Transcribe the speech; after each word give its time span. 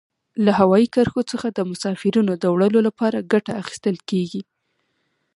له 0.45 0.51
هوایي 0.59 0.87
کرښو 0.95 1.21
څخه 1.31 1.47
د 1.51 1.59
مسافرینو 1.71 2.33
د 2.37 2.45
وړلو 2.55 2.79
لپاره 2.87 3.27
ګټه 3.33 3.51
اخیستل 3.61 3.95
کیږي. 4.09 4.41